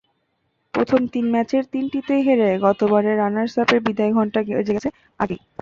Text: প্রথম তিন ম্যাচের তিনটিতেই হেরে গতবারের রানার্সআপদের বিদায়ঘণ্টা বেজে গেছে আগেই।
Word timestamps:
প্রথম 0.73 1.01
তিন 1.13 1.25
ম্যাচের 1.33 1.63
তিনটিতেই 1.73 2.21
হেরে 2.27 2.49
গতবারের 2.65 3.19
রানার্সআপদের 3.19 3.79
বিদায়ঘণ্টা 3.85 4.39
বেজে 4.49 4.75
গেছে 4.75 4.89
আগেই। 5.19 5.39